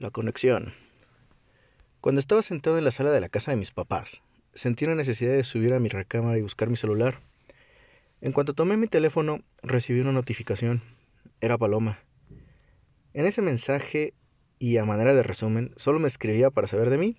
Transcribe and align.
La 0.00 0.10
conexión. 0.10 0.72
Cuando 2.00 2.20
estaba 2.20 2.40
sentado 2.40 2.78
en 2.78 2.84
la 2.84 2.90
sala 2.90 3.10
de 3.10 3.20
la 3.20 3.28
casa 3.28 3.50
de 3.50 3.58
mis 3.58 3.70
papás, 3.70 4.22
sentí 4.54 4.86
la 4.86 4.94
necesidad 4.94 5.32
de 5.32 5.44
subir 5.44 5.74
a 5.74 5.78
mi 5.78 5.90
recámara 5.90 6.38
y 6.38 6.40
buscar 6.40 6.70
mi 6.70 6.76
celular. 6.76 7.20
En 8.22 8.32
cuanto 8.32 8.54
tomé 8.54 8.78
mi 8.78 8.86
teléfono, 8.86 9.42
recibí 9.62 10.00
una 10.00 10.12
notificación. 10.12 10.82
Era 11.42 11.58
Paloma. 11.58 11.98
En 13.12 13.26
ese 13.26 13.42
mensaje, 13.42 14.14
y 14.58 14.78
a 14.78 14.86
manera 14.86 15.12
de 15.12 15.22
resumen, 15.22 15.74
solo 15.76 15.98
me 15.98 16.08
escribía 16.08 16.48
para 16.48 16.66
saber 16.66 16.88
de 16.88 16.96
mí. 16.96 17.18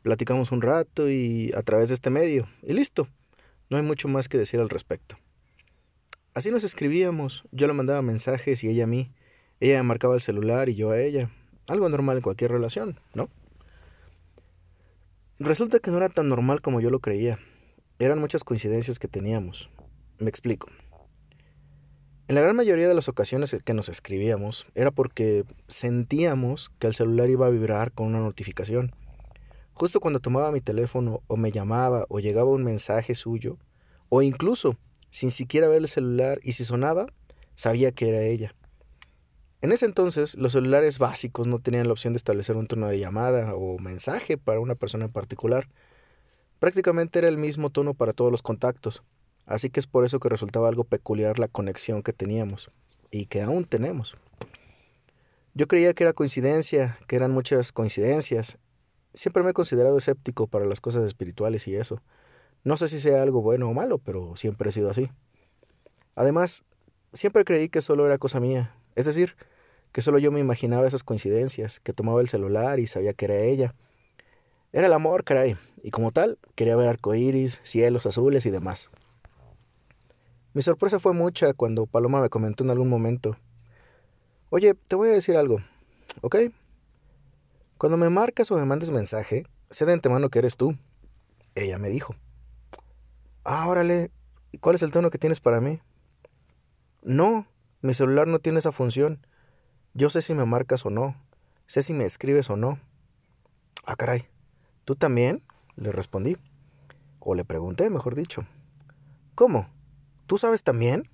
Platicamos 0.00 0.52
un 0.52 0.62
rato 0.62 1.10
y 1.10 1.52
a 1.54 1.60
través 1.60 1.90
de 1.90 1.96
este 1.96 2.08
medio, 2.08 2.48
y 2.62 2.72
listo. 2.72 3.08
No 3.68 3.76
hay 3.76 3.82
mucho 3.82 4.08
más 4.08 4.30
que 4.30 4.38
decir 4.38 4.58
al 4.58 4.70
respecto. 4.70 5.18
Así 6.32 6.50
nos 6.50 6.64
escribíamos, 6.64 7.44
yo 7.52 7.66
le 7.66 7.74
mandaba 7.74 8.00
mensajes 8.00 8.64
y 8.64 8.68
ella 8.68 8.84
a 8.84 8.86
mí. 8.86 9.12
Ella 9.60 9.82
me 9.82 9.88
marcaba 9.88 10.14
el 10.14 10.22
celular 10.22 10.70
y 10.70 10.76
yo 10.76 10.92
a 10.92 10.98
ella. 10.98 11.30
Algo 11.70 11.88
normal 11.88 12.16
en 12.16 12.22
cualquier 12.24 12.50
relación, 12.50 12.98
¿no? 13.14 13.28
Resulta 15.38 15.78
que 15.78 15.92
no 15.92 15.98
era 15.98 16.08
tan 16.08 16.28
normal 16.28 16.62
como 16.62 16.80
yo 16.80 16.90
lo 16.90 16.98
creía. 16.98 17.38
Eran 18.00 18.18
muchas 18.18 18.42
coincidencias 18.42 18.98
que 18.98 19.06
teníamos. 19.06 19.70
Me 20.18 20.28
explico. 20.28 20.66
En 22.26 22.34
la 22.34 22.40
gran 22.40 22.56
mayoría 22.56 22.88
de 22.88 22.94
las 22.94 23.08
ocasiones 23.08 23.56
que 23.64 23.72
nos 23.72 23.88
escribíamos 23.88 24.66
era 24.74 24.90
porque 24.90 25.44
sentíamos 25.68 26.70
que 26.80 26.88
el 26.88 26.94
celular 26.94 27.30
iba 27.30 27.46
a 27.46 27.50
vibrar 27.50 27.92
con 27.92 28.08
una 28.08 28.18
notificación. 28.18 28.92
Justo 29.72 30.00
cuando 30.00 30.18
tomaba 30.18 30.50
mi 30.50 30.60
teléfono 30.60 31.22
o 31.28 31.36
me 31.36 31.52
llamaba 31.52 32.04
o 32.08 32.18
llegaba 32.18 32.50
un 32.50 32.64
mensaje 32.64 33.14
suyo, 33.14 33.58
o 34.08 34.22
incluso 34.22 34.76
sin 35.10 35.30
siquiera 35.30 35.68
ver 35.68 35.78
el 35.78 35.88
celular 35.88 36.40
y 36.42 36.54
si 36.54 36.64
sonaba, 36.64 37.06
sabía 37.54 37.92
que 37.92 38.08
era 38.08 38.22
ella. 38.22 38.56
En 39.62 39.72
ese 39.72 39.84
entonces, 39.84 40.36
los 40.36 40.54
celulares 40.54 40.98
básicos 40.98 41.46
no 41.46 41.58
tenían 41.58 41.86
la 41.86 41.92
opción 41.92 42.14
de 42.14 42.16
establecer 42.16 42.56
un 42.56 42.66
tono 42.66 42.86
de 42.86 42.98
llamada 42.98 43.54
o 43.54 43.78
mensaje 43.78 44.38
para 44.38 44.58
una 44.58 44.74
persona 44.74 45.04
en 45.04 45.10
particular. 45.10 45.68
Prácticamente 46.58 47.18
era 47.18 47.28
el 47.28 47.36
mismo 47.36 47.68
tono 47.68 47.92
para 47.92 48.14
todos 48.14 48.30
los 48.30 48.40
contactos, 48.40 49.02
así 49.44 49.68
que 49.68 49.78
es 49.78 49.86
por 49.86 50.06
eso 50.06 50.18
que 50.18 50.30
resultaba 50.30 50.68
algo 50.68 50.84
peculiar 50.84 51.38
la 51.38 51.48
conexión 51.48 52.02
que 52.02 52.14
teníamos 52.14 52.70
y 53.10 53.26
que 53.26 53.42
aún 53.42 53.64
tenemos. 53.64 54.16
Yo 55.52 55.68
creía 55.68 55.92
que 55.92 56.04
era 56.04 56.14
coincidencia, 56.14 56.98
que 57.06 57.16
eran 57.16 57.30
muchas 57.30 57.70
coincidencias. 57.70 58.56
Siempre 59.12 59.42
me 59.42 59.50
he 59.50 59.54
considerado 59.54 59.98
escéptico 59.98 60.46
para 60.46 60.64
las 60.64 60.80
cosas 60.80 61.04
espirituales 61.04 61.68
y 61.68 61.76
eso. 61.76 62.00
No 62.64 62.78
sé 62.78 62.88
si 62.88 62.98
sea 62.98 63.22
algo 63.22 63.42
bueno 63.42 63.68
o 63.68 63.74
malo, 63.74 63.98
pero 63.98 64.36
siempre 64.36 64.70
he 64.70 64.72
sido 64.72 64.88
así. 64.88 65.10
Además, 66.14 66.62
siempre 67.12 67.44
creí 67.44 67.68
que 67.68 67.82
solo 67.82 68.06
era 68.06 68.16
cosa 68.16 68.40
mía, 68.40 68.74
es 68.96 69.06
decir, 69.06 69.36
que 69.92 70.00
solo 70.00 70.18
yo 70.18 70.30
me 70.30 70.40
imaginaba 70.40 70.86
esas 70.86 71.04
coincidencias, 71.04 71.80
que 71.80 71.92
tomaba 71.92 72.20
el 72.20 72.28
celular 72.28 72.78
y 72.78 72.86
sabía 72.86 73.12
que 73.12 73.24
era 73.24 73.38
ella. 73.38 73.74
Era 74.72 74.86
el 74.86 74.92
amor, 74.92 75.24
caray, 75.24 75.56
y 75.82 75.90
como 75.90 76.12
tal, 76.12 76.38
quería 76.54 76.76
ver 76.76 76.88
arcoíris, 76.88 77.60
cielos 77.64 78.06
azules 78.06 78.46
y 78.46 78.50
demás. 78.50 78.90
Mi 80.52 80.62
sorpresa 80.62 81.00
fue 81.00 81.12
mucha 81.12 81.54
cuando 81.54 81.86
Paloma 81.86 82.20
me 82.20 82.28
comentó 82.28 82.64
en 82.64 82.70
algún 82.70 82.88
momento: 82.88 83.36
Oye, 84.50 84.74
te 84.74 84.96
voy 84.96 85.10
a 85.10 85.12
decir 85.12 85.36
algo, 85.36 85.58
¿ok? 86.22 86.36
Cuando 87.78 87.96
me 87.96 88.10
marcas 88.10 88.50
o 88.50 88.56
me 88.56 88.64
mandes 88.64 88.90
mensaje, 88.90 89.44
sé 89.70 89.86
de 89.86 89.92
antemano 89.92 90.28
que 90.28 90.40
eres 90.40 90.56
tú. 90.56 90.76
Ella 91.54 91.78
me 91.78 91.88
dijo: 91.88 92.14
Ah, 93.44 93.66
órale, 93.68 94.10
¿y 94.52 94.58
cuál 94.58 94.74
es 94.74 94.82
el 94.82 94.90
tono 94.90 95.10
que 95.10 95.18
tienes 95.18 95.40
para 95.40 95.60
mí? 95.60 95.80
No, 97.02 97.46
mi 97.82 97.94
celular 97.94 98.28
no 98.28 98.38
tiene 98.38 98.58
esa 98.58 98.72
función. 98.72 99.26
Yo 99.94 100.10
sé 100.10 100.22
si 100.22 100.34
me 100.34 100.44
marcas 100.44 100.84
o 100.84 100.90
no. 100.90 101.16
Sé 101.66 101.82
si 101.82 101.92
me 101.92 102.04
escribes 102.04 102.50
o 102.50 102.56
no. 102.56 102.78
Ah, 103.84 103.96
caray. 103.96 104.28
¿Tú 104.84 104.96
también? 104.96 105.42
Le 105.76 105.92
respondí. 105.92 106.36
O 107.18 107.34
le 107.34 107.44
pregunté, 107.44 107.88
mejor 107.90 108.14
dicho. 108.14 108.44
¿Cómo? 109.34 109.68
¿Tú 110.26 110.36
sabes 110.38 110.62
también? 110.62 111.08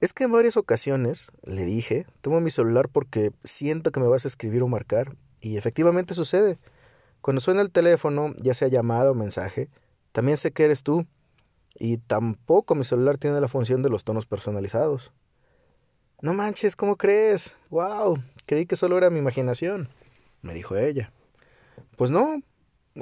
Es 0.00 0.12
que 0.12 0.24
en 0.24 0.32
varias 0.32 0.56
ocasiones, 0.56 1.30
le 1.42 1.64
dije, 1.64 2.06
tomo 2.20 2.40
mi 2.40 2.50
celular 2.50 2.88
porque 2.88 3.32
siento 3.44 3.92
que 3.92 4.00
me 4.00 4.06
vas 4.06 4.24
a 4.24 4.28
escribir 4.28 4.62
o 4.62 4.68
marcar. 4.68 5.16
Y 5.40 5.56
efectivamente 5.56 6.14
sucede. 6.14 6.58
Cuando 7.20 7.40
suena 7.40 7.60
el 7.60 7.70
teléfono, 7.70 8.32
ya 8.42 8.54
sea 8.54 8.68
llamada 8.68 9.10
o 9.10 9.14
mensaje, 9.14 9.68
también 10.12 10.38
sé 10.38 10.52
que 10.52 10.64
eres 10.64 10.82
tú. 10.82 11.06
Y 11.78 11.98
tampoco 11.98 12.74
mi 12.74 12.84
celular 12.84 13.18
tiene 13.18 13.40
la 13.40 13.48
función 13.48 13.82
de 13.82 13.90
los 13.90 14.04
tonos 14.04 14.26
personalizados. 14.26 15.12
No 16.22 16.34
manches, 16.34 16.76
¿cómo 16.76 16.96
crees? 16.96 17.56
¡Wow! 17.70 18.18
Creí 18.46 18.66
que 18.66 18.76
solo 18.76 18.98
era 18.98 19.10
mi 19.10 19.18
imaginación, 19.18 19.88
me 20.42 20.52
dijo 20.52 20.76
ella. 20.76 21.12
Pues 21.96 22.10
no. 22.10 22.42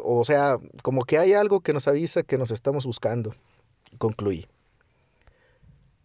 O 0.02 0.24
sea, 0.24 0.58
como 0.82 1.04
que 1.04 1.18
hay 1.18 1.32
algo 1.32 1.60
que 1.60 1.72
nos 1.72 1.88
avisa 1.88 2.22
que 2.22 2.38
nos 2.38 2.50
estamos 2.50 2.84
buscando, 2.86 3.34
concluí. 3.96 4.46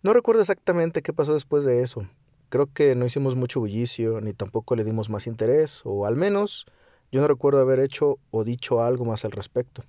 No 0.02 0.14
recuerdo 0.14 0.42
exactamente 0.42 1.02
qué 1.02 1.14
pasó 1.14 1.34
después 1.34 1.66
de 1.66 1.82
eso. 1.82 2.08
Creo 2.50 2.68
que 2.68 2.96
no 2.96 3.06
hicimos 3.06 3.36
mucho 3.36 3.60
bullicio, 3.60 4.22
ni 4.22 4.34
tampoco 4.34 4.76
le 4.76 4.84
dimos 4.84 5.10
más 5.10 5.28
interés, 5.28 5.82
o 5.86 6.06
al 6.06 6.16
menos 6.16 6.66
yo 7.12 7.22
no 7.22 7.28
recuerdo 7.28 7.60
haber 7.60 7.80
hecho 7.80 8.18
o 8.32 8.44
dicho 8.44 8.82
algo 8.82 9.06
más 9.06 9.26
al 9.26 9.32
respecto. 9.32 9.84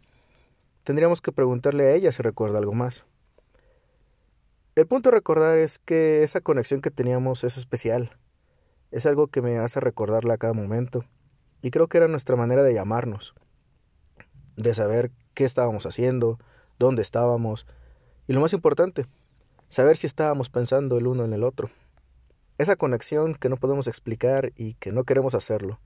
Tendríamos 0.84 1.22
que 1.22 1.32
preguntarle 1.32 1.84
a 1.84 1.92
ella 1.92 2.12
si 2.12 2.22
recuerda 2.22 2.58
algo 2.58 2.74
más. 2.74 3.06
El 4.74 4.86
punto 4.86 5.08
a 5.08 5.12
recordar 5.12 5.56
es 5.56 5.78
que 5.78 6.22
esa 6.22 6.42
conexión 6.42 6.82
que 6.82 6.90
teníamos 6.90 7.42
es 7.42 7.56
especial. 7.56 8.10
Es 8.90 9.06
algo 9.06 9.28
que 9.28 9.40
me 9.40 9.56
hace 9.56 9.80
recordarla 9.80 10.34
a 10.34 10.38
cada 10.38 10.52
momento. 10.52 11.06
Y 11.62 11.70
creo 11.70 11.88
que 11.88 11.96
era 11.96 12.06
nuestra 12.06 12.36
manera 12.36 12.62
de 12.62 12.74
llamarnos. 12.74 13.34
De 14.56 14.74
saber 14.74 15.10
qué 15.32 15.44
estábamos 15.44 15.86
haciendo, 15.86 16.38
dónde 16.78 17.00
estábamos. 17.00 17.66
Y 18.28 18.34
lo 18.34 18.42
más 18.42 18.52
importante, 18.52 19.06
saber 19.70 19.96
si 19.96 20.06
estábamos 20.06 20.50
pensando 20.50 20.98
el 20.98 21.06
uno 21.06 21.24
en 21.24 21.32
el 21.32 21.44
otro. 21.44 21.70
Esa 22.58 22.76
conexión 22.76 23.32
que 23.32 23.48
no 23.48 23.56
podemos 23.56 23.86
explicar 23.86 24.52
y 24.54 24.74
que 24.74 24.92
no 24.92 25.04
queremos 25.04 25.34
hacerlo. 25.34 25.80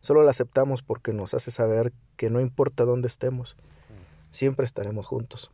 Solo 0.00 0.24
la 0.24 0.32
aceptamos 0.32 0.82
porque 0.82 1.12
nos 1.12 1.34
hace 1.34 1.52
saber 1.52 1.92
que 2.16 2.30
no 2.30 2.40
importa 2.40 2.84
dónde 2.84 3.06
estemos, 3.06 3.56
siempre 4.30 4.64
estaremos 4.64 5.06
juntos. 5.06 5.50